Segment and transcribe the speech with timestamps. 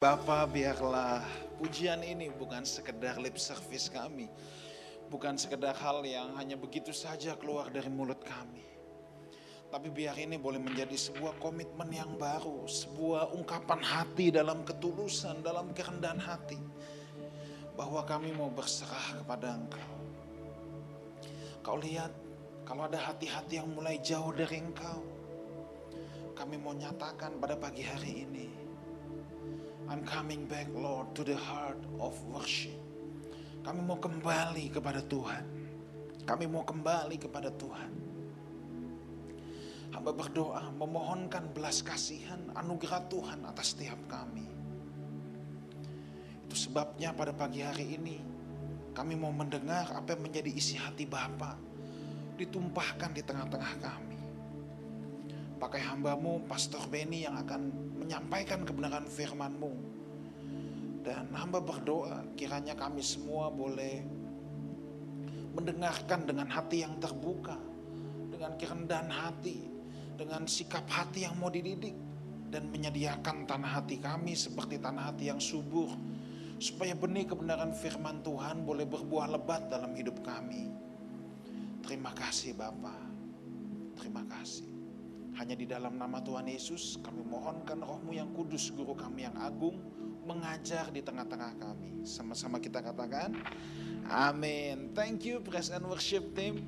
[0.00, 1.20] Bapa biarlah
[1.60, 4.32] pujian ini bukan sekedar lip service kami.
[5.12, 8.64] Bukan sekedar hal yang hanya begitu saja keluar dari mulut kami.
[9.68, 12.64] Tapi biar ini boleh menjadi sebuah komitmen yang baru.
[12.64, 16.56] Sebuah ungkapan hati dalam ketulusan, dalam kerendahan hati.
[17.76, 19.92] Bahwa kami mau berserah kepada engkau.
[21.60, 22.16] Kau lihat
[22.64, 25.04] kalau ada hati-hati yang mulai jauh dari engkau.
[26.32, 28.59] Kami mau nyatakan pada pagi hari ini
[29.90, 32.78] I'm coming back Lord to the heart of worship.
[33.66, 35.42] Kami mau kembali kepada Tuhan.
[36.22, 37.90] Kami mau kembali kepada Tuhan.
[39.90, 44.46] Hamba berdoa memohonkan belas kasihan anugerah Tuhan atas setiap kami.
[46.46, 48.22] Itu sebabnya pada pagi hari ini
[48.94, 51.58] kami mau mendengar apa yang menjadi isi hati Bapa
[52.38, 54.09] ditumpahkan di tengah-tengah kami.
[55.60, 57.68] Pakai hambamu Pastor Benny yang akan
[58.00, 59.72] menyampaikan kebenaran firman-Mu.
[61.04, 64.00] Dan hamba berdoa kiranya kami semua boleh
[65.52, 67.60] mendengarkan dengan hati yang terbuka,
[68.32, 69.68] dengan kerendahan hati,
[70.16, 71.92] dengan sikap hati yang mau dididik,
[72.48, 75.92] dan menyediakan tanah hati kami seperti tanah hati yang subur,
[76.56, 80.72] supaya benih kebenaran firman Tuhan boleh berbuah lebat dalam hidup kami.
[81.84, 83.04] Terima kasih Bapak,
[84.00, 84.79] terima kasih.
[85.40, 89.72] Hanya di dalam nama Tuhan Yesus kami mohonkan rohmu yang kudus, guru kami yang agung,
[90.28, 92.04] mengajar di tengah-tengah kami.
[92.04, 93.32] Sama-sama kita katakan,
[94.12, 94.92] amin.
[94.92, 96.60] Thank you praise and worship team.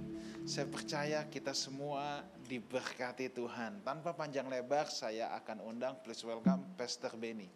[0.49, 3.85] Saya percaya kita semua diberkati Tuhan.
[3.85, 7.53] Tanpa panjang lebar saya akan undang, please welcome Pastor Benny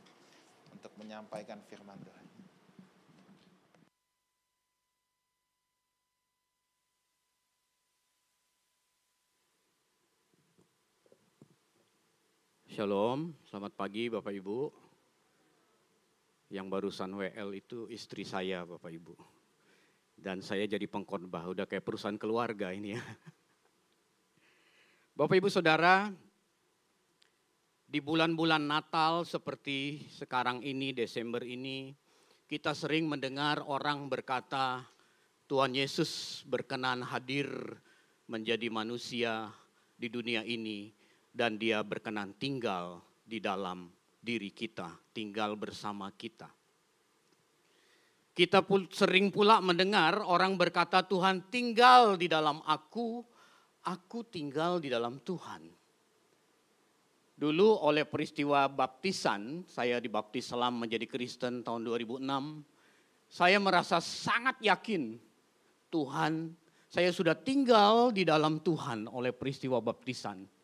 [0.69, 2.25] untuk menyampaikan firman Tuhan.
[12.77, 14.69] Shalom, selamat pagi Bapak Ibu.
[16.52, 19.16] Yang barusan WL itu istri saya Bapak Ibu.
[20.12, 23.00] Dan saya jadi pengkhotbah, udah kayak perusahaan keluarga ini ya.
[25.16, 26.12] Bapak Ibu Saudara,
[27.88, 31.97] di bulan-bulan Natal seperti sekarang ini, Desember ini,
[32.44, 34.84] kita sering mendengar orang berkata,
[35.48, 37.48] Tuhan Yesus berkenan hadir
[38.28, 39.48] menjadi manusia
[39.97, 41.06] di dunia ini
[41.36, 46.48] dan dia berkenan tinggal di dalam diri kita, tinggal bersama kita.
[48.32, 53.20] Kita pun sering pula mendengar orang berkata Tuhan tinggal di dalam aku,
[53.84, 55.69] aku tinggal di dalam Tuhan.
[57.36, 62.25] Dulu oleh peristiwa baptisan, saya dibaptis selam menjadi Kristen tahun 2006.
[63.28, 65.20] Saya merasa sangat yakin
[65.92, 66.56] Tuhan,
[66.88, 70.56] saya sudah tinggal di dalam Tuhan oleh peristiwa baptisan.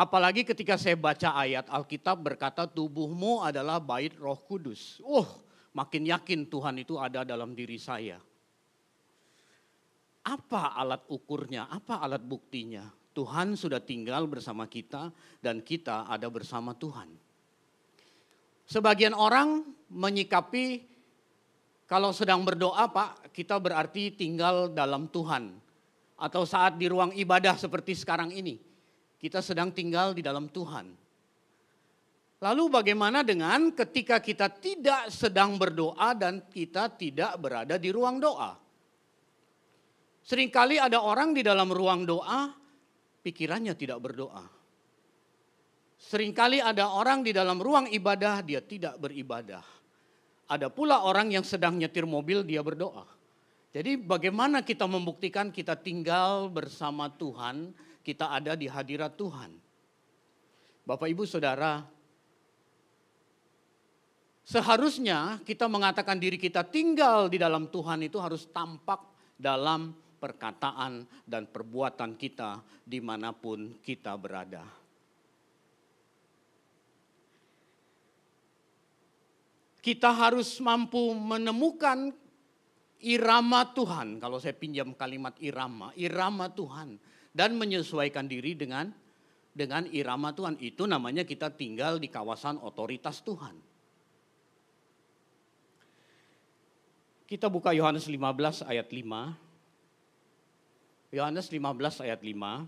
[0.00, 4.96] Apalagi ketika saya baca ayat Alkitab berkata tubuhmu adalah bait roh kudus.
[5.04, 5.28] Oh
[5.76, 8.16] makin yakin Tuhan itu ada dalam diri saya.
[10.24, 12.88] Apa alat ukurnya, apa alat buktinya?
[13.12, 15.12] Tuhan sudah tinggal bersama kita
[15.44, 17.12] dan kita ada bersama Tuhan.
[18.64, 20.80] Sebagian orang menyikapi
[21.84, 25.60] kalau sedang berdoa Pak, kita berarti tinggal dalam Tuhan.
[26.16, 28.69] Atau saat di ruang ibadah seperti sekarang ini
[29.20, 30.96] kita sedang tinggal di dalam Tuhan.
[32.40, 38.56] Lalu bagaimana dengan ketika kita tidak sedang berdoa dan kita tidak berada di ruang doa?
[40.24, 42.48] Seringkali ada orang di dalam ruang doa,
[43.20, 44.48] pikirannya tidak berdoa.
[46.00, 49.60] Seringkali ada orang di dalam ruang ibadah, dia tidak beribadah.
[50.48, 53.04] Ada pula orang yang sedang nyetir mobil, dia berdoa.
[53.70, 59.50] Jadi bagaimana kita membuktikan kita tinggal bersama Tuhan, kita ada di hadirat Tuhan.
[60.84, 61.84] Bapak Ibu Saudara,
[64.42, 68.98] seharusnya kita mengatakan diri kita tinggal di dalam Tuhan itu harus tampak
[69.36, 74.64] dalam perkataan dan perbuatan kita di mana pun kita berada.
[79.80, 82.12] Kita harus mampu menemukan
[83.00, 84.20] irama Tuhan.
[84.20, 87.00] Kalau saya pinjam kalimat irama, irama Tuhan
[87.30, 88.90] dan menyesuaikan diri dengan
[89.54, 90.58] dengan irama Tuhan.
[90.62, 93.54] Itu namanya kita tinggal di kawasan otoritas Tuhan.
[97.30, 101.14] Kita buka Yohanes 15 ayat 5.
[101.14, 102.66] Yohanes 15 ayat 5.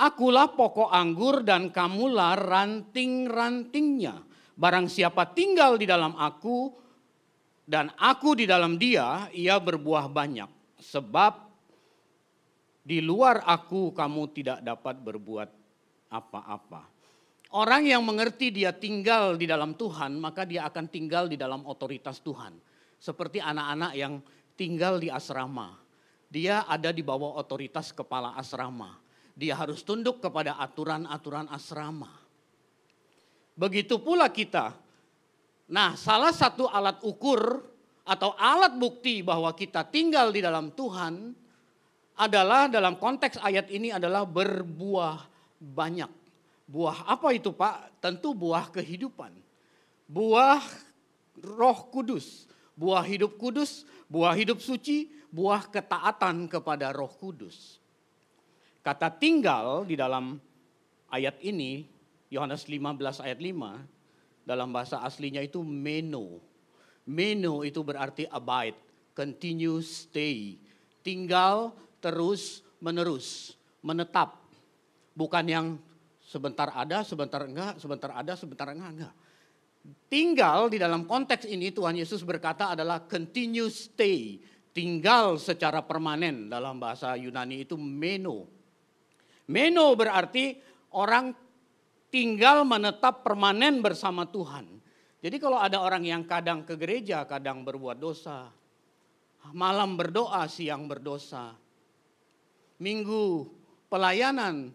[0.00, 4.22] Akulah pokok anggur dan kamulah ranting-rantingnya.
[4.54, 6.70] Barang siapa tinggal di dalam aku
[7.66, 11.50] dan aku di dalam dia, ia berbuah banyak sebab
[12.80, 15.50] di luar aku kamu tidak dapat berbuat
[16.10, 16.88] apa-apa.
[17.50, 22.22] Orang yang mengerti dia tinggal di dalam Tuhan, maka dia akan tinggal di dalam otoritas
[22.22, 22.54] Tuhan.
[23.00, 24.22] Seperti anak-anak yang
[24.54, 25.74] tinggal di asrama.
[26.30, 28.94] Dia ada di bawah otoritas kepala asrama.
[29.34, 32.10] Dia harus tunduk kepada aturan-aturan asrama.
[33.58, 34.78] Begitu pula kita.
[35.70, 37.69] Nah, salah satu alat ukur
[38.10, 41.30] atau alat bukti bahwa kita tinggal di dalam Tuhan
[42.18, 45.30] adalah dalam konteks ayat ini adalah berbuah
[45.62, 46.10] banyak.
[46.66, 48.02] Buah apa itu Pak?
[48.02, 49.30] Tentu buah kehidupan.
[50.10, 50.58] Buah
[51.38, 52.50] roh kudus.
[52.74, 57.76] Buah hidup kudus, buah hidup suci, buah ketaatan kepada roh kudus.
[58.80, 60.40] Kata tinggal di dalam
[61.12, 61.84] ayat ini,
[62.32, 63.84] Yohanes 15 ayat 5,
[64.48, 66.49] dalam bahasa aslinya itu meno.
[67.10, 68.78] Meno itu berarti abide,
[69.18, 70.54] continue, stay.
[71.02, 74.38] Tinggal terus menerus, menetap.
[75.18, 75.66] Bukan yang
[76.30, 79.14] Sebentar ada, sebentar enggak, sebentar ada, sebentar enggak, enggak.
[80.06, 84.38] Tinggal di dalam konteks ini Tuhan Yesus berkata adalah continue stay.
[84.70, 88.46] Tinggal secara permanen dalam bahasa Yunani itu meno.
[89.50, 90.54] Meno berarti
[90.94, 91.34] orang
[92.14, 94.70] tinggal menetap permanen bersama Tuhan.
[95.20, 98.48] Jadi kalau ada orang yang kadang ke gereja, kadang berbuat dosa.
[99.52, 101.52] Malam berdoa, siang berdosa.
[102.80, 103.44] Minggu
[103.92, 104.72] pelayanan,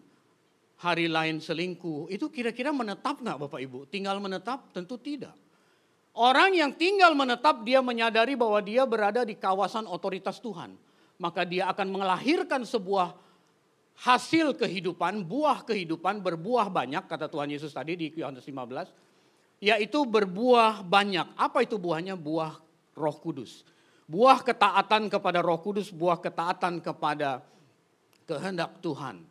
[0.78, 3.90] hari lain selingkuh, itu kira-kira menetap nggak Bapak Ibu?
[3.90, 4.70] Tinggal menetap?
[4.70, 5.34] Tentu tidak.
[6.16, 10.72] Orang yang tinggal menetap dia menyadari bahwa dia berada di kawasan otoritas Tuhan.
[11.20, 13.18] Maka dia akan melahirkan sebuah
[14.00, 19.05] hasil kehidupan, buah kehidupan berbuah banyak kata Tuhan Yesus tadi di Yohanes 15.
[19.60, 21.32] Yaitu berbuah banyak.
[21.36, 22.14] Apa itu buahnya?
[22.16, 22.60] Buah
[22.96, 23.64] roh kudus.
[24.06, 27.42] Buah ketaatan kepada roh kudus, buah ketaatan kepada
[28.28, 29.26] kehendak Tuhan.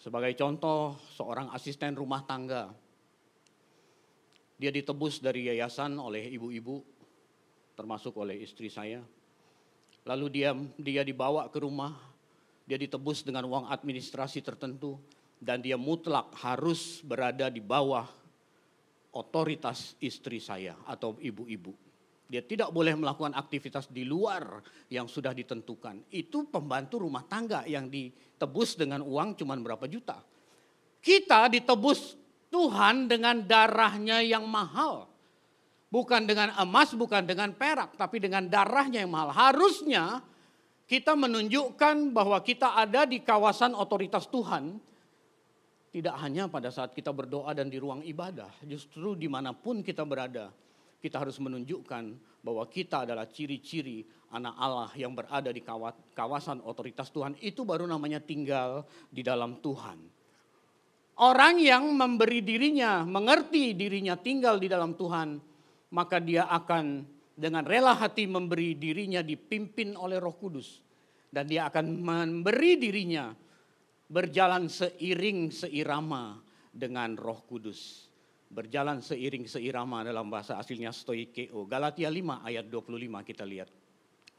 [0.00, 2.72] Sebagai contoh, seorang asisten rumah tangga.
[4.60, 6.84] Dia ditebus dari yayasan oleh ibu-ibu,
[7.76, 9.00] termasuk oleh istri saya.
[10.04, 11.96] Lalu dia dia dibawa ke rumah,
[12.68, 15.00] dia ditebus dengan uang administrasi tertentu
[15.40, 18.19] dan dia mutlak harus berada di bawah
[19.14, 21.74] otoritas istri saya atau ibu-ibu.
[22.30, 26.06] Dia tidak boleh melakukan aktivitas di luar yang sudah ditentukan.
[26.14, 30.22] Itu pembantu rumah tangga yang ditebus dengan uang cuma berapa juta.
[31.02, 32.14] Kita ditebus
[32.54, 35.10] Tuhan dengan darahnya yang mahal.
[35.90, 39.34] Bukan dengan emas, bukan dengan perak, tapi dengan darahnya yang mahal.
[39.34, 40.22] Harusnya
[40.86, 44.78] kita menunjukkan bahwa kita ada di kawasan otoritas Tuhan.
[45.90, 48.50] Tidak hanya pada saat kita berdoa dan di ruang ibadah.
[48.62, 50.54] Justru di mana pun kita berada
[51.00, 52.04] kita harus menunjukkan
[52.44, 54.04] bahwa kita adalah ciri-ciri
[54.36, 55.64] anak Allah yang berada di
[56.12, 57.40] kawasan otoritas Tuhan.
[57.40, 59.96] Itu baru namanya tinggal di dalam Tuhan.
[61.20, 65.40] Orang yang memberi dirinya, mengerti dirinya tinggal di dalam Tuhan,
[65.92, 67.04] maka dia akan
[67.36, 70.80] dengan rela hati memberi dirinya dipimpin oleh Roh Kudus,
[71.28, 73.32] dan dia akan memberi dirinya
[74.10, 76.42] berjalan seiring seirama
[76.74, 78.10] dengan Roh Kudus
[78.50, 81.64] berjalan seiring seirama dalam bahasa aslinya stoikeo.
[81.70, 83.70] Galatia 5 ayat 25 kita lihat.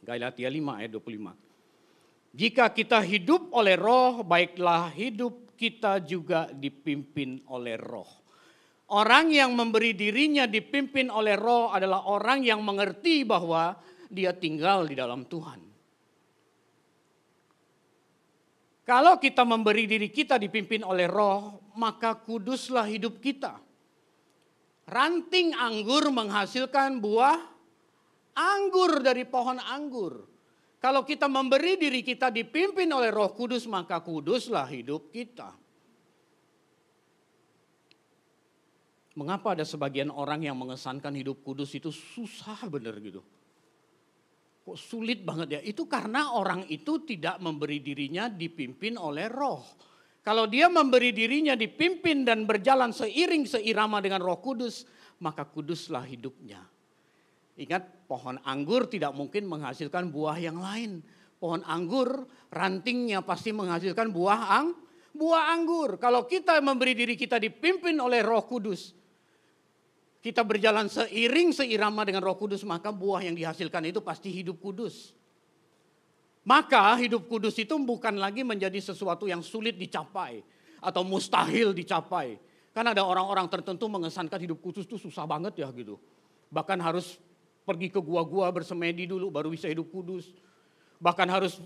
[0.04, 2.36] Galatia 5 ayat 25.
[2.36, 8.08] Jika kita hidup oleh roh, baiklah hidup kita juga dipimpin oleh roh.
[8.92, 13.80] Orang yang memberi dirinya dipimpin oleh roh adalah orang yang mengerti bahwa
[14.12, 15.71] dia tinggal di dalam Tuhan.
[18.82, 23.62] Kalau kita memberi diri kita dipimpin oleh roh, maka kuduslah hidup kita
[24.92, 27.40] ranting anggur menghasilkan buah
[28.36, 30.28] anggur dari pohon anggur.
[30.82, 35.54] Kalau kita memberi diri kita dipimpin oleh Roh Kudus, maka kuduslah hidup kita.
[39.14, 43.22] Mengapa ada sebagian orang yang mengesankan hidup kudus itu susah bener gitu?
[44.62, 45.62] Kok sulit banget ya?
[45.66, 49.66] Itu karena orang itu tidak memberi dirinya dipimpin oleh roh.
[50.22, 54.86] Kalau dia memberi dirinya dipimpin dan berjalan seiring seirama dengan roh kudus,
[55.18, 56.62] maka kuduslah hidupnya.
[57.58, 61.02] Ingat pohon anggur tidak mungkin menghasilkan buah yang lain.
[61.42, 64.78] Pohon anggur rantingnya pasti menghasilkan buah ang,
[65.18, 65.98] buah anggur.
[65.98, 68.94] Kalau kita memberi diri kita dipimpin oleh roh kudus,
[70.22, 75.18] kita berjalan seiring seirama dengan roh kudus, maka buah yang dihasilkan itu pasti hidup kudus.
[76.46, 80.46] Maka hidup kudus itu bukan lagi menjadi sesuatu yang sulit dicapai
[80.82, 82.38] atau mustahil dicapai.
[82.72, 85.98] Karena ada orang-orang tertentu mengesankan hidup kudus itu susah banget ya gitu.
[86.54, 87.18] Bahkan harus
[87.66, 90.30] pergi ke gua-gua bersemedi dulu baru bisa hidup kudus.
[91.02, 91.58] Bahkan harus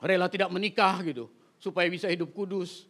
[0.00, 2.84] rela tidak menikah gitu supaya bisa hidup kudus.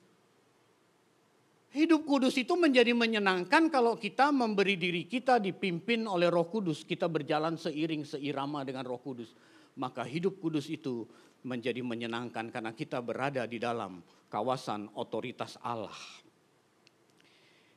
[1.72, 6.84] Hidup kudus itu menjadi menyenangkan kalau kita memberi diri kita dipimpin oleh roh kudus.
[6.84, 9.32] Kita berjalan seiring seirama dengan roh kudus.
[9.80, 11.08] Maka hidup kudus itu
[11.40, 15.96] menjadi menyenangkan karena kita berada di dalam kawasan otoritas Allah.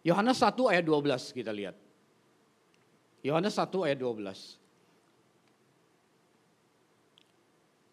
[0.03, 1.79] Yohanes 1 ayat 12 kita lihat.
[3.23, 4.64] Yohanes 1 ayat 12.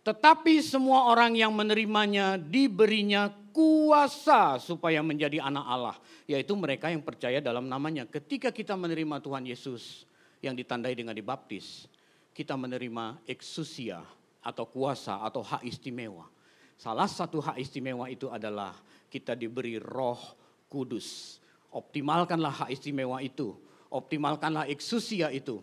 [0.03, 5.97] Tetapi semua orang yang menerimanya diberinya kuasa supaya menjadi anak Allah.
[6.27, 8.03] Yaitu mereka yang percaya dalam namanya.
[8.11, 10.11] Ketika kita menerima Tuhan Yesus
[10.43, 11.87] yang ditandai dengan dibaptis.
[12.33, 14.03] Kita menerima eksusia
[14.43, 16.27] atau kuasa atau hak istimewa.
[16.75, 18.75] Salah satu hak istimewa itu adalah
[19.07, 20.19] kita diberi roh
[20.67, 21.39] kudus.
[21.71, 23.55] Optimalkanlah hak istimewa itu.
[23.93, 25.61] Optimalkanlah eksusia itu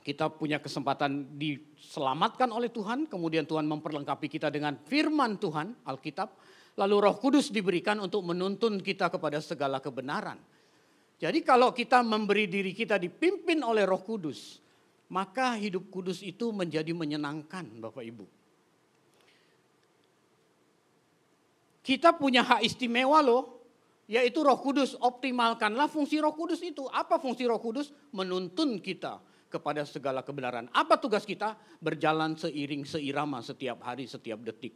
[0.00, 6.28] kita punya kesempatan diselamatkan oleh Tuhan, kemudian Tuhan memperlengkapi kita dengan firman Tuhan, Alkitab,
[6.80, 10.40] lalu Roh Kudus diberikan untuk menuntun kita kepada segala kebenaran.
[11.20, 14.56] Jadi kalau kita memberi diri kita dipimpin oleh Roh Kudus,
[15.12, 18.24] maka hidup kudus itu menjadi menyenangkan Bapak Ibu.
[21.84, 23.60] Kita punya hak istimewa loh,
[24.08, 24.96] yaitu Roh Kudus.
[24.96, 26.88] Optimalkanlah fungsi Roh Kudus itu.
[26.88, 27.92] Apa fungsi Roh Kudus?
[28.16, 30.70] Menuntun kita kepada segala kebenaran.
[30.70, 31.58] Apa tugas kita?
[31.82, 34.72] Berjalan seiring seirama setiap hari, setiap detik.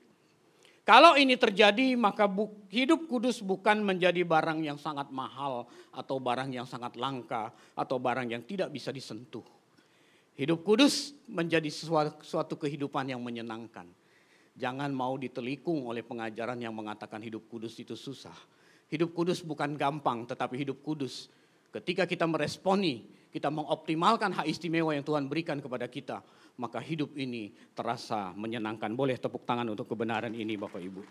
[0.84, 2.28] Kalau ini terjadi, maka
[2.68, 8.28] hidup kudus bukan menjadi barang yang sangat mahal, atau barang yang sangat langka, atau barang
[8.28, 9.46] yang tidak bisa disentuh.
[10.36, 13.88] Hidup kudus menjadi suatu, kehidupan yang menyenangkan.
[14.60, 18.36] Jangan mau ditelikung oleh pengajaran yang mengatakan hidup kudus itu susah.
[18.92, 21.32] Hidup kudus bukan gampang, tetapi hidup kudus
[21.72, 26.22] ketika kita meresponi kita mengoptimalkan hak istimewa yang Tuhan berikan kepada kita,
[26.54, 28.94] maka hidup ini terasa menyenangkan.
[28.94, 31.02] Boleh tepuk tangan untuk kebenaran ini Bapak Ibu.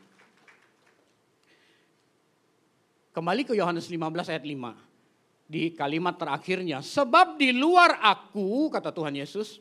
[3.11, 5.51] Kembali ke Yohanes 15 ayat 5.
[5.51, 9.59] Di kalimat terakhirnya, sebab di luar aku, kata Tuhan Yesus,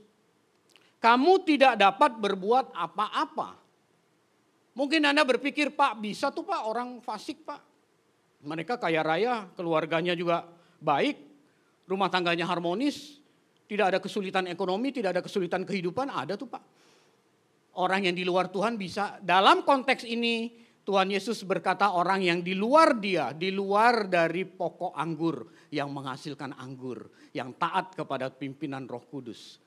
[1.02, 3.58] kamu tidak dapat berbuat apa-apa.
[4.78, 7.58] Mungkin Anda berpikir, Pak bisa tuh Pak orang fasik Pak.
[8.46, 10.46] Mereka kaya raya, keluarganya juga
[10.78, 11.31] baik,
[11.86, 13.22] rumah tangganya harmonis,
[13.66, 16.62] tidak ada kesulitan ekonomi, tidak ada kesulitan kehidupan, ada tuh Pak.
[17.80, 22.52] Orang yang di luar Tuhan bisa, dalam konteks ini Tuhan Yesus berkata orang yang di
[22.52, 29.06] luar dia, di luar dari pokok anggur yang menghasilkan anggur, yang taat kepada pimpinan roh
[29.08, 29.62] kudus.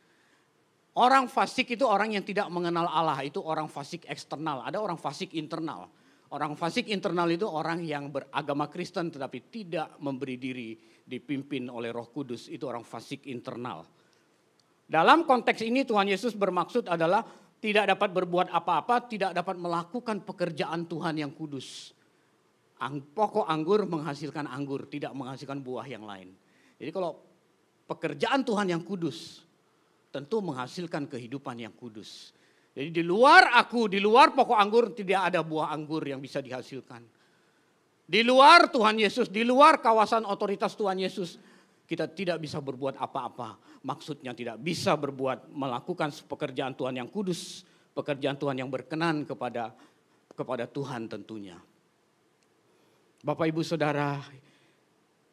[0.95, 5.33] Orang fasik itu orang yang tidak mengenal Allah, itu orang fasik eksternal, ada orang fasik
[5.35, 5.91] internal.
[6.35, 12.09] Orang fasik internal itu orang yang beragama Kristen tetapi tidak memberi diri dipimpin oleh Roh
[12.09, 13.85] Kudus, itu orang fasik internal.
[14.85, 17.25] Dalam konteks ini Tuhan Yesus bermaksud adalah
[17.61, 21.93] tidak dapat berbuat apa-apa, tidak dapat melakukan pekerjaan Tuhan yang kudus.
[23.15, 26.35] Pokok anggur menghasilkan anggur, tidak menghasilkan buah yang lain.
[26.77, 27.17] Jadi kalau
[27.89, 29.41] pekerjaan Tuhan yang kudus,
[30.13, 32.35] tentu menghasilkan kehidupan yang kudus.
[32.75, 37.01] Jadi di luar aku, di luar pokok anggur tidak ada buah anggur yang bisa dihasilkan.
[38.05, 41.41] Di luar Tuhan Yesus, di luar kawasan otoritas Tuhan Yesus,
[41.89, 43.57] kita tidak bisa berbuat apa-apa.
[43.81, 47.65] Maksudnya tidak bisa berbuat melakukan pekerjaan Tuhan yang kudus,
[47.97, 49.73] pekerjaan Tuhan yang berkenan kepada
[50.33, 51.57] kepada Tuhan tentunya.
[53.25, 54.21] Bapak Ibu Saudara,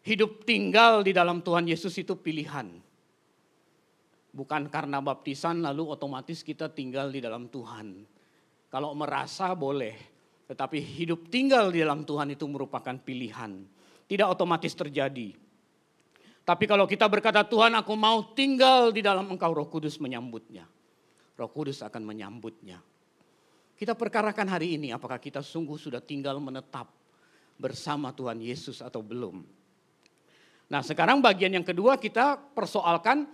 [0.05, 2.73] hidup tinggal di dalam Tuhan Yesus itu pilihan.
[4.33, 8.09] Bukan karena baptisan lalu otomatis kita tinggal di dalam Tuhan.
[8.73, 10.12] Kalau merasa boleh,
[10.53, 13.65] tetapi hidup tinggal di dalam Tuhan itu merupakan pilihan.
[14.05, 15.33] Tidak otomatis terjadi.
[16.45, 20.69] Tapi kalau kita berkata Tuhan aku mau tinggal di dalam engkau roh kudus menyambutnya.
[21.41, 22.85] Roh kudus akan menyambutnya.
[23.73, 26.93] Kita perkarakan hari ini apakah kita sungguh sudah tinggal menetap
[27.57, 29.41] bersama Tuhan Yesus atau belum.
[30.69, 33.25] Nah sekarang bagian yang kedua kita persoalkan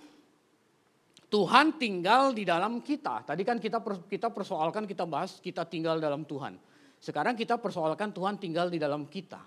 [1.26, 3.26] Tuhan tinggal di dalam kita.
[3.26, 6.77] Tadi kan kita kita persoalkan, kita bahas kita tinggal dalam Tuhan.
[6.98, 9.38] Sekarang kita persoalkan Tuhan tinggal di dalam kita.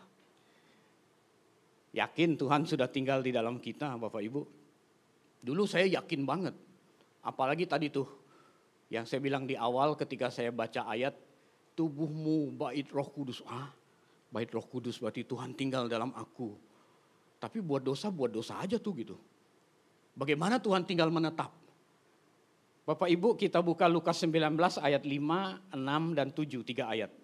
[1.91, 4.41] Yakin Tuhan sudah tinggal di dalam kita, Bapak Ibu?
[5.43, 6.55] Dulu saya yakin banget.
[7.21, 8.07] Apalagi tadi tuh
[8.87, 11.11] yang saya bilang di awal ketika saya baca ayat
[11.75, 13.43] tubuhmu bait Roh Kudus.
[13.43, 13.71] Ah,
[14.31, 16.55] bait Roh Kudus berarti Tuhan tinggal dalam aku.
[17.43, 19.15] Tapi buat dosa buat dosa aja tuh gitu.
[20.15, 21.51] Bagaimana Tuhan tinggal menetap?
[22.81, 27.20] Bapak Ibu kita buka Lukas 19 ayat 5, 6 dan 7, tiga ayat.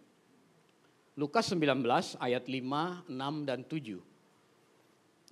[1.17, 1.81] Lukas 19
[2.21, 3.97] ayat 5, 6 dan 7.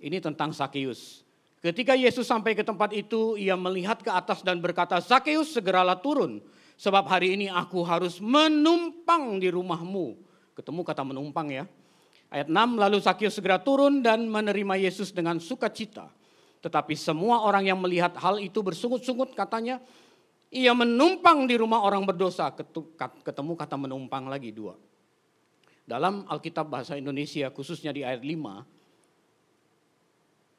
[0.02, 1.22] Ini tentang Sakeus.
[1.62, 6.42] Ketika Yesus sampai ke tempat itu, ia melihat ke atas dan berkata, Sakeus segeralah turun,
[6.74, 10.18] sebab hari ini aku harus menumpang di rumahmu.
[10.58, 11.64] Ketemu kata menumpang ya.
[12.34, 16.10] Ayat 6, lalu Sakyus segera turun dan menerima Yesus dengan sukacita.
[16.66, 19.78] Tetapi semua orang yang melihat hal itu bersungut-sungut katanya,
[20.50, 22.50] ia menumpang di rumah orang berdosa.
[23.22, 24.74] Ketemu kata menumpang lagi dua.
[25.86, 28.76] Dalam Alkitab bahasa Indonesia khususnya di ayat 5,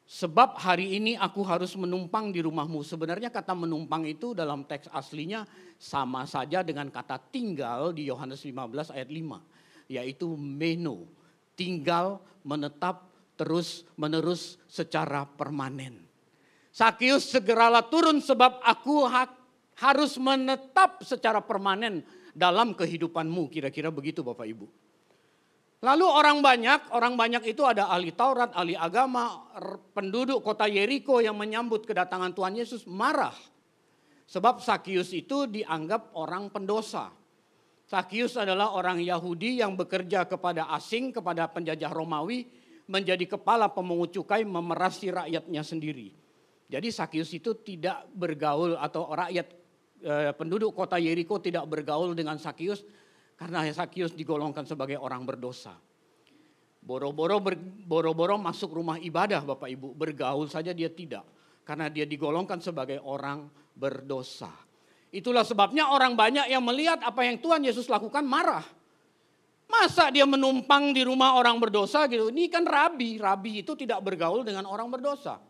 [0.08, 2.80] Sebab hari ini aku harus menumpang di rumahmu.
[2.80, 5.44] Sebenarnya kata menumpang itu dalam teks aslinya
[5.76, 9.92] sama saja dengan kata tinggal di Yohanes 15 ayat 5.
[9.92, 11.12] Yaitu meno,
[11.60, 13.04] tinggal menetap
[13.36, 16.08] terus menerus secara permanen.
[16.72, 19.28] Sakius segeralah turun sebab aku ha
[19.76, 22.00] harus menetap secara permanen
[22.32, 23.52] dalam kehidupanmu.
[23.52, 24.87] Kira-kira begitu Bapak Ibu.
[25.78, 29.46] Lalu orang banyak, orang banyak itu ada ahli Taurat, ahli agama,
[29.94, 33.36] penduduk kota Yeriko yang menyambut kedatangan Tuhan Yesus marah.
[34.26, 37.14] Sebab Sakius itu dianggap orang pendosa.
[37.88, 42.50] Sakius adalah orang Yahudi yang bekerja kepada asing, kepada penjajah Romawi,
[42.90, 46.10] menjadi kepala pemungut cukai memerasi rakyatnya sendiri.
[46.68, 49.48] Jadi Sakius itu tidak bergaul atau rakyat
[50.04, 52.84] eh, penduduk kota Yeriko tidak bergaul dengan Sakius
[53.38, 55.78] karena Sakius digolongkan sebagai orang berdosa.
[56.82, 57.38] Boro-boro
[57.86, 61.22] boro-boro masuk rumah ibadah Bapak Ibu, bergaul saja dia tidak.
[61.62, 63.46] Karena dia digolongkan sebagai orang
[63.78, 64.50] berdosa.
[65.14, 68.64] Itulah sebabnya orang banyak yang melihat apa yang Tuhan Yesus lakukan marah.
[69.68, 72.32] Masa dia menumpang di rumah orang berdosa gitu.
[72.32, 75.44] Ini kan rabi, rabi itu tidak bergaul dengan orang berdosa.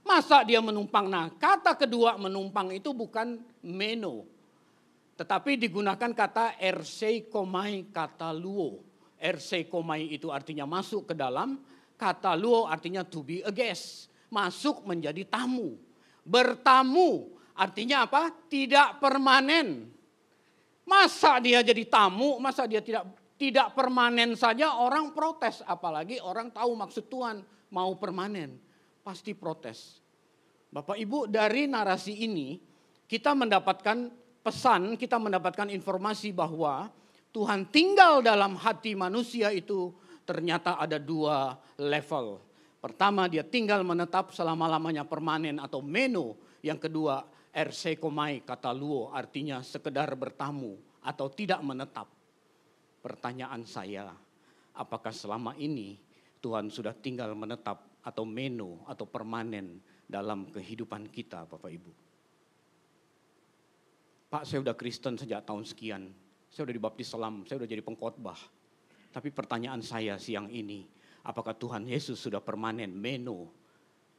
[0.00, 1.12] Masa dia menumpang?
[1.12, 4.24] Nah kata kedua menumpang itu bukan meno.
[5.18, 8.86] Tetapi digunakan kata RC komai kata luo.
[9.18, 11.58] RC komai itu artinya masuk ke dalam,
[11.98, 14.06] kata luo artinya to be a guest.
[14.30, 15.74] Masuk menjadi tamu.
[16.22, 18.30] Bertamu artinya apa?
[18.30, 19.90] Tidak permanen.
[20.86, 25.66] Masa dia jadi tamu, masa dia tidak tidak permanen saja orang protes.
[25.66, 27.42] Apalagi orang tahu maksud Tuhan
[27.74, 28.54] mau permanen.
[29.02, 29.98] Pasti protes.
[30.70, 32.60] Bapak Ibu dari narasi ini
[33.08, 36.88] kita mendapatkan pesan, kita mendapatkan informasi bahwa
[37.36, 39.92] Tuhan tinggal dalam hati manusia itu
[40.24, 42.40] ternyata ada dua level.
[42.80, 46.40] Pertama dia tinggal menetap selama-lamanya permanen atau meno.
[46.64, 52.08] Yang kedua RC komai kata luo artinya sekedar bertamu atau tidak menetap.
[53.04, 54.08] Pertanyaan saya,
[54.72, 56.00] apakah selama ini
[56.40, 59.76] Tuhan sudah tinggal menetap atau meno atau permanen
[60.08, 62.07] dalam kehidupan kita Bapak Ibu?
[64.28, 66.12] Pak saya udah Kristen sejak tahun sekian.
[66.52, 68.36] Saya udah dibaptis selam, saya udah jadi pengkhotbah.
[69.08, 70.84] Tapi pertanyaan saya siang ini,
[71.24, 73.48] apakah Tuhan Yesus sudah permanen, meno,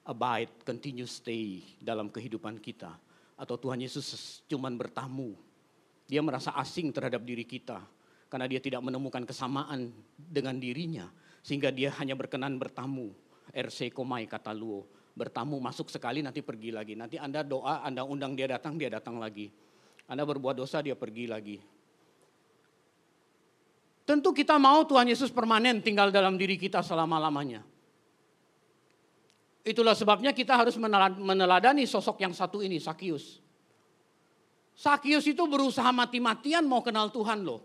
[0.02, 2.90] abide, continue stay dalam kehidupan kita?
[3.38, 5.38] Atau Tuhan Yesus cuman bertamu,
[6.10, 7.78] dia merasa asing terhadap diri kita.
[8.30, 11.06] Karena dia tidak menemukan kesamaan dengan dirinya.
[11.46, 13.14] Sehingga dia hanya berkenan bertamu.
[13.54, 14.90] RC Komai kata Luo.
[15.18, 16.94] Bertamu masuk sekali nanti pergi lagi.
[16.94, 19.50] Nanti Anda doa, Anda undang dia datang, dia datang lagi
[20.10, 21.62] anda berbuat dosa, dia pergi lagi.
[24.10, 27.62] Tentu kita mau Tuhan Yesus permanen tinggal dalam diri kita selama-lamanya.
[29.62, 30.74] Itulah sebabnya kita harus
[31.22, 33.38] meneladani sosok yang satu ini, Sakius.
[34.74, 37.62] Sakius itu berusaha mati-matian mau kenal Tuhan loh.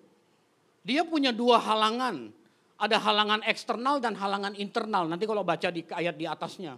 [0.85, 2.29] Dia punya dua halangan.
[2.77, 5.09] Ada halangan eksternal dan halangan internal.
[5.09, 6.77] Nanti kalau baca di ayat di atasnya.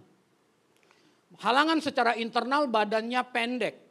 [1.43, 3.86] Halangan secara internal badannya pendek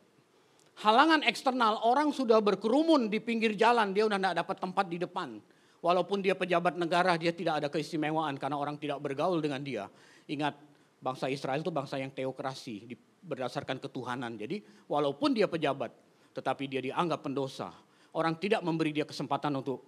[0.82, 5.40] halangan eksternal, orang sudah berkerumun di pinggir jalan, dia udah tidak dapat tempat di depan.
[5.80, 9.86] Walaupun dia pejabat negara, dia tidak ada keistimewaan karena orang tidak bergaul dengan dia.
[10.26, 10.58] Ingat,
[10.98, 14.34] bangsa Israel itu bangsa yang teokrasi, berdasarkan ketuhanan.
[14.34, 14.60] Jadi
[14.90, 15.94] walaupun dia pejabat,
[16.34, 17.70] tetapi dia dianggap pendosa.
[18.16, 19.84] Orang tidak memberi dia kesempatan untuk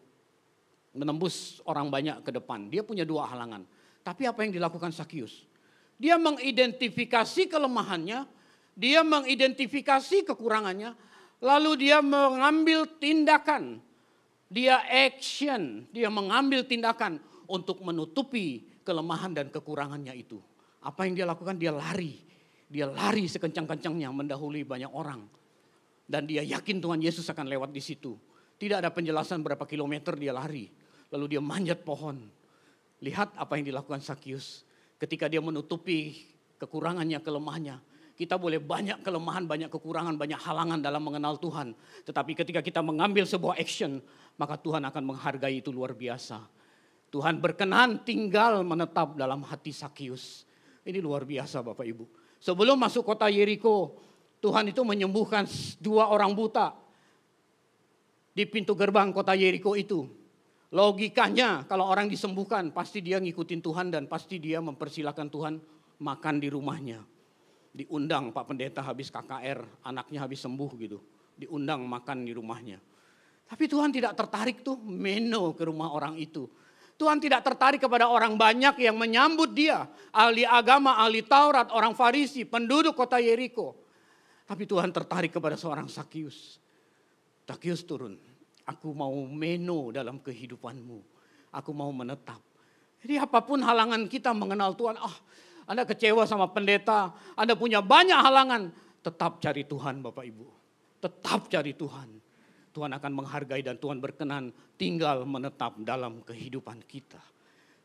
[0.93, 2.69] menembus orang banyak ke depan.
[2.69, 3.65] Dia punya dua halangan.
[4.05, 5.49] Tapi apa yang dilakukan Sakius?
[5.99, 8.25] Dia mengidentifikasi kelemahannya,
[8.79, 10.95] dia mengidentifikasi kekurangannya,
[11.43, 13.83] lalu dia mengambil tindakan.
[14.47, 17.19] Dia action, dia mengambil tindakan
[17.51, 20.39] untuk menutupi kelemahan dan kekurangannya itu.
[20.79, 21.59] Apa yang dia lakukan?
[21.59, 22.23] Dia lari.
[22.71, 25.27] Dia lari sekencang-kencangnya mendahului banyak orang.
[26.09, 28.15] Dan dia yakin Tuhan Yesus akan lewat di situ.
[28.57, 30.71] Tidak ada penjelasan berapa kilometer dia lari.
[31.13, 32.31] Lalu dia manjat pohon.
[33.03, 34.65] Lihat apa yang dilakukan Sakius.
[34.97, 36.25] Ketika dia menutupi
[36.57, 37.88] kekurangannya, kelemahannya.
[38.19, 41.71] Kita boleh banyak kelemahan, banyak kekurangan, banyak halangan dalam mengenal Tuhan.
[42.03, 44.03] Tetapi ketika kita mengambil sebuah action,
[44.35, 46.43] maka Tuhan akan menghargai itu luar biasa.
[47.15, 50.43] Tuhan berkenan tinggal menetap dalam hati Sakius.
[50.83, 52.05] Ini luar biasa Bapak Ibu.
[52.43, 54.03] Sebelum masuk kota Yeriko,
[54.43, 55.47] Tuhan itu menyembuhkan
[55.79, 56.75] dua orang buta
[58.35, 60.11] di pintu gerbang kota Yeriko itu.
[60.75, 65.55] Logikanya kalau orang disembuhkan pasti dia ngikutin Tuhan dan pasti dia mempersilahkan Tuhan
[66.03, 67.18] makan di rumahnya.
[67.73, 70.99] Diundang Pak Pendeta habis KKR, anaknya habis sembuh gitu.
[71.39, 72.79] Diundang makan di rumahnya.
[73.49, 76.45] Tapi Tuhan tidak tertarik tuh meno ke rumah orang itu.
[76.99, 79.87] Tuhan tidak tertarik kepada orang banyak yang menyambut dia.
[80.11, 83.79] Ahli agama, ahli Taurat, orang Farisi, penduduk kota Yeriko.
[84.45, 86.59] Tapi Tuhan tertarik kepada seorang Sakius.
[87.47, 88.19] Sakius turun
[88.69, 91.01] Aku mau meno dalam kehidupanmu.
[91.57, 92.37] Aku mau menetap.
[93.01, 95.01] Jadi apa pun halangan kita mengenal Tuhan.
[95.01, 95.17] Ah,
[95.69, 97.13] Anda kecewa sama pendeta.
[97.37, 98.73] Anda punya banyak halangan.
[99.05, 100.47] Tetap cari Tuhan Bapak Ibu.
[101.05, 102.09] Tetap cari Tuhan.
[102.73, 104.49] Tuhan akan menghargai dan Tuhan berkenan
[104.81, 107.21] tinggal menetap dalam kehidupan kita.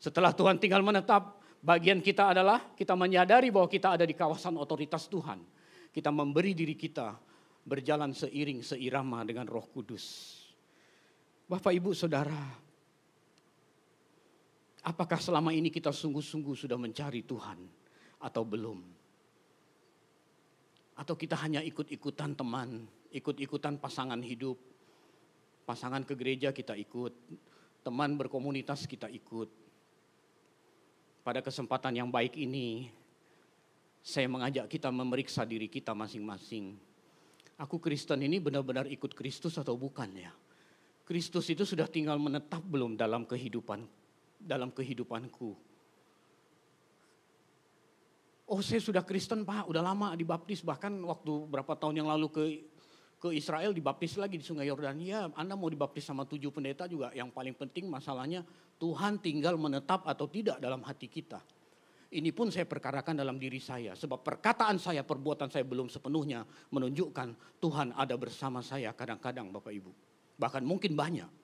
[0.00, 5.08] Setelah Tuhan tinggal menetap, bagian kita adalah kita menyadari bahwa kita ada di kawasan otoritas
[5.08, 5.40] Tuhan.
[5.92, 7.14] Kita memberi diri kita
[7.64, 10.36] berjalan seiring seirama dengan Roh Kudus.
[11.44, 12.63] Bapak, ibu, saudara,
[14.84, 17.58] apakah selama ini kita sungguh-sungguh sudah mencari Tuhan
[18.20, 18.78] atau belum?
[20.94, 24.60] Atau kita hanya ikut-ikutan teman, ikut-ikutan pasangan hidup,
[25.66, 27.10] pasangan ke gereja kita ikut,
[27.82, 29.50] teman berkomunitas kita ikut.
[31.24, 32.92] Pada kesempatan yang baik ini,
[34.04, 36.76] saya mengajak kita memeriksa diri kita masing-masing.
[37.56, 40.30] Aku Kristen ini benar-benar ikut Kristus atau bukan ya?
[41.08, 44.03] Kristus itu sudah tinggal menetap belum dalam kehidupan
[44.44, 45.56] dalam kehidupanku.
[48.44, 52.42] Oh saya sudah Kristen pak, udah lama dibaptis bahkan waktu berapa tahun yang lalu ke
[53.24, 55.00] ke Israel dibaptis lagi di Sungai Yordan.
[55.00, 57.08] Ya, Anda mau dibaptis sama tujuh pendeta juga.
[57.16, 58.44] Yang paling penting masalahnya
[58.76, 61.40] Tuhan tinggal menetap atau tidak dalam hati kita.
[62.12, 63.96] Ini pun saya perkarakan dalam diri saya.
[63.96, 69.92] Sebab perkataan saya, perbuatan saya belum sepenuhnya menunjukkan Tuhan ada bersama saya kadang-kadang Bapak Ibu
[70.38, 71.43] bahkan mungkin banyak.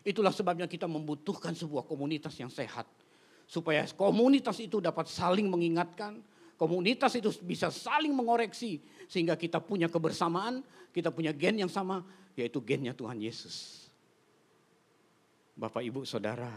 [0.00, 2.88] Itulah sebabnya kita membutuhkan sebuah komunitas yang sehat.
[3.44, 6.22] Supaya komunitas itu dapat saling mengingatkan,
[6.56, 8.80] komunitas itu bisa saling mengoreksi.
[9.10, 12.00] Sehingga kita punya kebersamaan, kita punya gen yang sama,
[12.32, 13.88] yaitu gennya Tuhan Yesus.
[15.60, 16.48] Bapak, Ibu, Saudara.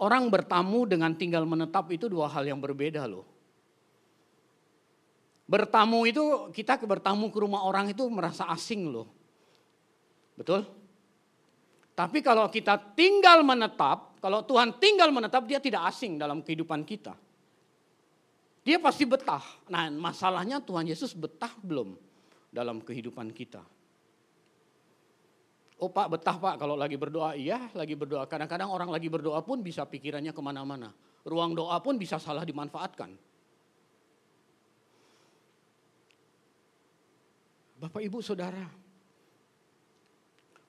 [0.00, 3.28] Orang bertamu dengan tinggal menetap itu dua hal yang berbeda loh.
[5.44, 9.12] Bertamu itu, kita bertamu ke rumah orang itu merasa asing loh.
[10.40, 10.79] Betul?
[11.94, 17.12] Tapi kalau kita tinggal menetap, kalau Tuhan tinggal menetap, dia tidak asing dalam kehidupan kita.
[18.60, 19.42] Dia pasti betah.
[19.72, 21.96] Nah masalahnya Tuhan Yesus betah belum
[22.52, 23.64] dalam kehidupan kita.
[25.80, 28.28] Oh pak betah pak kalau lagi berdoa, iya lagi berdoa.
[28.28, 30.92] Kadang-kadang orang lagi berdoa pun bisa pikirannya ke mana-mana.
[31.24, 33.16] Ruang doa pun bisa salah dimanfaatkan.
[37.80, 38.68] Bapak ibu saudara,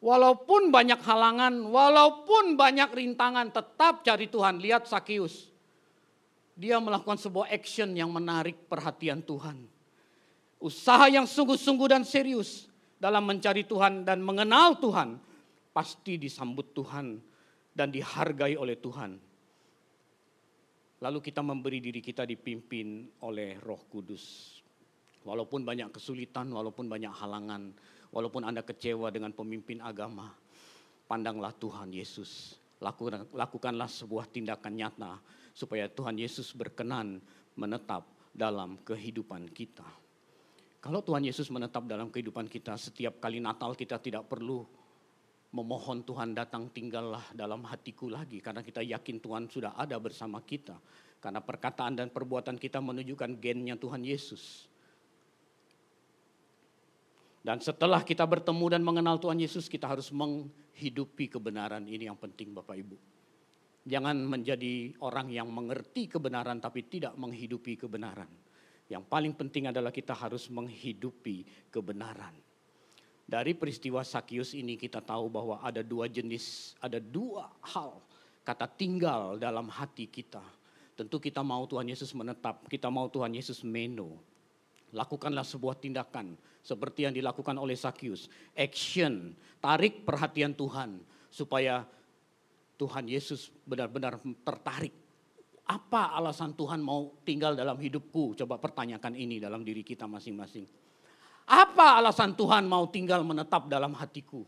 [0.01, 4.57] Walaupun banyak halangan, walaupun banyak rintangan, tetap cari Tuhan.
[4.57, 5.53] Lihat Sakius.
[6.57, 9.61] Dia melakukan sebuah action yang menarik perhatian Tuhan.
[10.57, 12.65] Usaha yang sungguh-sungguh dan serius
[12.97, 15.21] dalam mencari Tuhan dan mengenal Tuhan.
[15.69, 17.21] Pasti disambut Tuhan
[17.71, 19.21] dan dihargai oleh Tuhan.
[21.01, 24.57] Lalu kita memberi diri kita dipimpin oleh roh kudus.
[25.25, 27.73] Walaupun banyak kesulitan, walaupun banyak halangan,
[28.11, 30.27] Walaupun Anda kecewa dengan pemimpin agama,
[31.07, 32.59] pandanglah Tuhan Yesus.
[33.31, 35.19] Lakukanlah sebuah tindakan nyata
[35.55, 37.23] supaya Tuhan Yesus berkenan
[37.55, 39.85] menetap dalam kehidupan kita.
[40.81, 44.65] Kalau Tuhan Yesus menetap dalam kehidupan kita, setiap kali Natal kita tidak perlu
[45.53, 48.41] memohon Tuhan datang tinggallah dalam hatiku lagi.
[48.41, 50.73] Karena kita yakin Tuhan sudah ada bersama kita.
[51.21, 54.70] Karena perkataan dan perbuatan kita menunjukkan gennya Tuhan Yesus.
[57.41, 62.53] Dan setelah kita bertemu dan mengenal Tuhan Yesus, kita harus menghidupi kebenaran ini yang penting
[62.53, 62.97] Bapak Ibu.
[63.81, 68.29] Jangan menjadi orang yang mengerti kebenaran tapi tidak menghidupi kebenaran.
[68.85, 72.37] Yang paling penting adalah kita harus menghidupi kebenaran.
[73.25, 77.97] Dari peristiwa Sakius ini kita tahu bahwa ada dua jenis, ada dua hal
[78.45, 80.43] kata tinggal dalam hati kita.
[80.93, 84.21] Tentu kita mau Tuhan Yesus menetap, kita mau Tuhan Yesus meno.
[84.91, 88.27] Lakukanlah sebuah tindakan seperti yang dilakukan oleh Sakius.
[88.53, 89.31] Action,
[89.63, 90.99] tarik perhatian Tuhan
[91.31, 91.87] supaya
[92.75, 94.91] Tuhan Yesus benar-benar tertarik.
[95.69, 98.35] Apa alasan Tuhan mau tinggal dalam hidupku?
[98.35, 100.67] Coba pertanyakan ini dalam diri kita masing-masing.
[101.47, 104.43] Apa alasan Tuhan mau tinggal menetap dalam hatiku?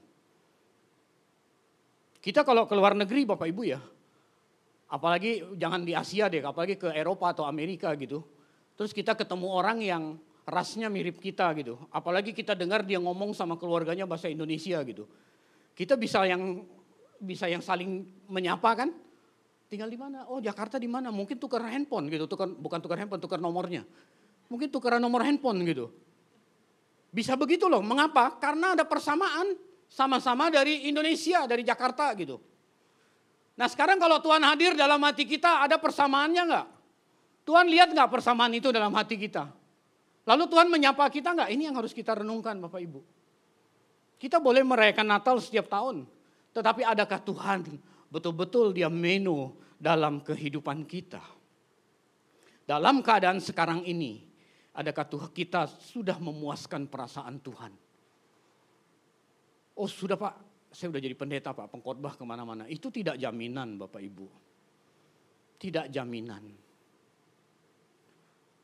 [2.23, 3.79] Kita kalau ke luar negeri Bapak Ibu ya,
[4.87, 8.23] apalagi jangan di Asia deh, apalagi ke Eropa atau Amerika gitu.
[8.79, 10.03] Terus kita ketemu orang yang
[10.43, 11.79] rasnya mirip kita gitu.
[11.89, 15.07] Apalagi kita dengar dia ngomong sama keluarganya bahasa Indonesia gitu.
[15.73, 16.63] Kita bisa yang
[17.17, 18.89] bisa yang saling menyapa kan?
[19.71, 20.27] Tinggal di mana?
[20.29, 21.09] Oh Jakarta di mana?
[21.09, 23.87] Mungkin tukar handphone gitu, tukar, bukan tukar handphone, tukar nomornya.
[24.51, 25.89] Mungkin tukar nomor handphone gitu.
[27.09, 28.37] Bisa begitu loh, mengapa?
[28.37, 32.41] Karena ada persamaan, sama-sama dari Indonesia, dari Jakarta gitu.
[33.53, 36.67] Nah sekarang kalau Tuhan hadir dalam hati kita, ada persamaannya nggak?
[37.45, 39.62] Tuhan lihat nggak persamaan itu dalam hati kita?
[40.23, 41.49] Lalu Tuhan menyapa kita nggak?
[41.51, 43.01] Ini yang harus kita renungkan Bapak Ibu.
[44.15, 46.07] Kita boleh merayakan Natal setiap tahun.
[46.55, 47.59] Tetapi adakah Tuhan
[48.07, 51.19] betul-betul dia menu dalam kehidupan kita?
[52.63, 54.23] Dalam keadaan sekarang ini,
[54.71, 57.75] adakah Tuhan kita sudah memuaskan perasaan Tuhan?
[59.75, 60.33] Oh sudah Pak,
[60.71, 62.63] saya sudah jadi pendeta Pak, pengkhotbah ke mana-mana.
[62.71, 64.27] Itu tidak jaminan Bapak Ibu.
[65.59, 66.47] Tidak jaminan.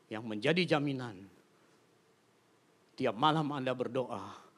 [0.08, 1.20] Yang menjadi jaminan,
[2.94, 4.50] tiap malam Anda berdoa,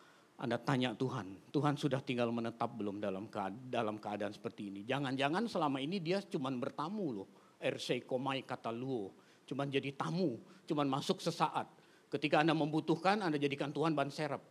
[0.42, 4.81] anda tanya Tuhan, Tuhan sudah tinggal menetap belum dalam keadaan, dalam keadaan seperti ini?
[4.83, 7.29] Jangan-jangan selama ini dia cuma bertamu loh.
[7.62, 9.14] RC komai kata luo,
[9.47, 11.71] cuma jadi tamu, cuma masuk sesaat.
[12.11, 14.42] Ketika Anda membutuhkan, Anda jadikan Tuhan ban serep.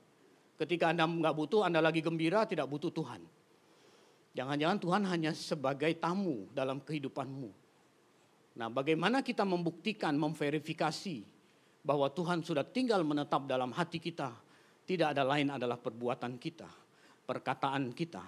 [0.55, 3.19] Ketika Anda nggak butuh, Anda lagi gembira, tidak butuh Tuhan.
[4.31, 7.51] Jangan-jangan Tuhan hanya sebagai tamu dalam kehidupanmu.
[8.55, 11.27] Nah, bagaimana kita membuktikan, memverifikasi
[11.81, 14.29] bahwa Tuhan sudah tinggal menetap dalam hati kita,
[14.85, 16.69] tidak ada lain adalah perbuatan kita,
[17.25, 18.21] perkataan kita,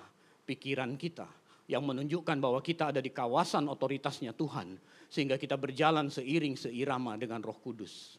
[0.45, 1.29] pikiran kita
[1.69, 4.75] yang menunjukkan bahwa kita ada di kawasan otoritasnya Tuhan
[5.07, 8.17] sehingga kita berjalan seiring seirama dengan Roh Kudus.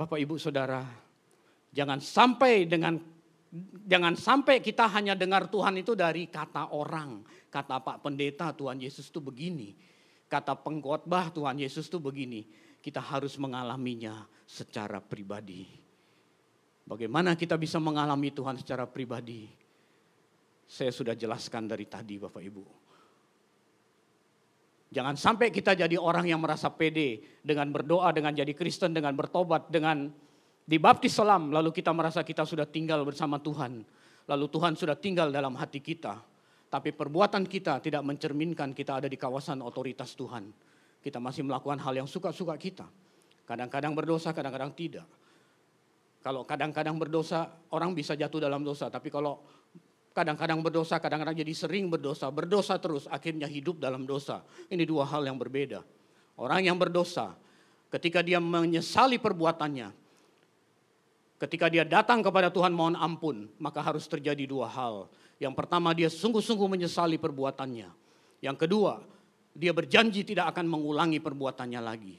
[0.00, 0.80] Bapak Ibu Saudara,
[1.70, 2.96] jangan sampai dengan
[3.84, 7.20] jangan sampai kita hanya dengar Tuhan itu dari kata orang,
[7.52, 9.76] kata Pak Pendeta Tuhan Yesus itu begini,
[10.30, 12.48] kata pengkhotbah Tuhan Yesus itu begini.
[12.80, 15.68] Kita harus mengalaminya secara pribadi.
[16.88, 19.46] Bagaimana kita bisa mengalami Tuhan secara pribadi?
[20.66, 22.64] Saya sudah jelaskan dari tadi Bapak Ibu.
[24.90, 29.70] Jangan sampai kita jadi orang yang merasa pede dengan berdoa, dengan jadi Kristen, dengan bertobat,
[29.70, 30.10] dengan
[30.66, 33.86] dibaptis selam, lalu kita merasa kita sudah tinggal bersama Tuhan.
[34.26, 36.18] Lalu Tuhan sudah tinggal dalam hati kita.
[36.70, 40.69] Tapi perbuatan kita tidak mencerminkan kita ada di kawasan otoritas Tuhan.
[41.00, 42.84] Kita masih melakukan hal yang suka-suka kita.
[43.48, 45.08] Kadang-kadang berdosa, kadang-kadang tidak.
[46.20, 48.92] Kalau kadang-kadang berdosa, orang bisa jatuh dalam dosa.
[48.92, 49.40] Tapi kalau
[50.12, 52.28] kadang-kadang berdosa, kadang-kadang jadi sering berdosa.
[52.28, 54.44] Berdosa terus, akhirnya hidup dalam dosa.
[54.68, 55.80] Ini dua hal yang berbeda.
[56.36, 57.32] Orang yang berdosa,
[57.88, 59.88] ketika dia menyesali perbuatannya,
[61.40, 65.08] ketika dia datang kepada Tuhan mohon ampun, maka harus terjadi dua hal.
[65.40, 67.88] Yang pertama, dia sungguh-sungguh menyesali perbuatannya.
[68.44, 69.00] Yang kedua,
[69.60, 72.16] dia berjanji tidak akan mengulangi perbuatannya lagi.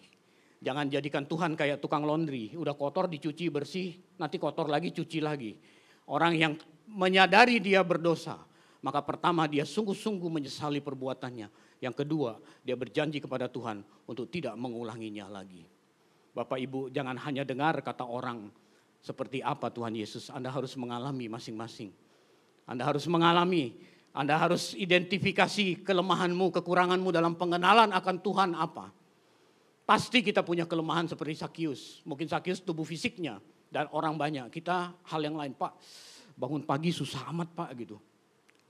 [0.62, 5.58] Jangan jadikan Tuhan kayak tukang laundry, udah kotor dicuci bersih, nanti kotor lagi cuci lagi.
[6.06, 6.54] Orang yang
[6.86, 8.38] menyadari dia berdosa,
[8.86, 11.50] maka pertama dia sungguh-sungguh menyesali perbuatannya.
[11.82, 15.66] Yang kedua, dia berjanji kepada Tuhan untuk tidak mengulanginya lagi.
[16.38, 18.54] Bapak Ibu jangan hanya dengar kata orang
[19.02, 21.90] seperti apa Tuhan Yesus, Anda harus mengalami masing-masing.
[22.70, 23.74] Anda harus mengalami,
[24.12, 29.02] Anda harus identifikasi kelemahanmu, kekuranganmu dalam pengenalan akan Tuhan apa
[29.92, 32.00] Pasti kita punya kelemahan seperti Sakius.
[32.08, 34.48] Mungkin Sakius tubuh fisiknya dan orang banyak.
[34.48, 35.76] Kita hal yang lain, Pak.
[36.38, 38.00] Bangun pagi susah amat, Pak gitu.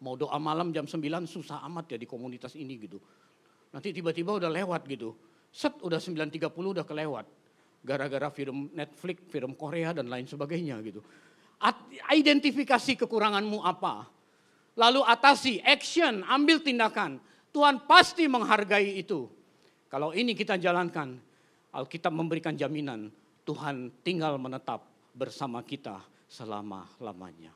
[0.02, 0.98] Mau doa malam jam 9
[1.30, 2.98] susah amat ya di komunitas ini gitu.
[3.70, 5.14] Nanti tiba-tiba udah lewat gitu.
[5.54, 7.30] Set udah 9.30 udah kelewat.
[7.86, 11.06] Gara-gara film Netflix, film Korea dan lain sebagainya gitu.
[12.10, 14.10] Identifikasi kekuranganmu apa.
[14.80, 17.20] Lalu atasi, action, ambil tindakan.
[17.52, 19.28] Tuhan pasti menghargai itu.
[19.92, 21.20] Kalau ini kita jalankan,
[21.76, 23.12] Alkitab memberikan jaminan
[23.44, 26.00] Tuhan tinggal menetap bersama kita
[26.32, 27.52] selama-lamanya.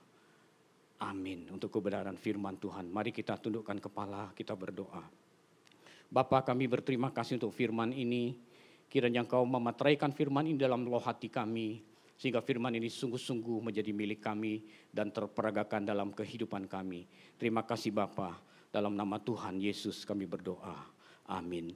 [0.99, 1.47] Amin.
[1.51, 2.91] Untuk kebenaran firman Tuhan.
[2.91, 5.03] Mari kita tundukkan kepala, kita berdoa.
[6.11, 8.35] Bapak kami berterima kasih untuk firman ini.
[8.91, 11.83] Kiranya engkau memateraikan firman ini dalam loh hati kami.
[12.15, 17.03] Sehingga firman ini sungguh-sungguh menjadi milik kami dan terperagakan dalam kehidupan kami.
[17.35, 18.39] Terima kasih Bapak.
[18.71, 20.75] Dalam nama Tuhan Yesus kami berdoa.
[21.27, 21.75] Amin.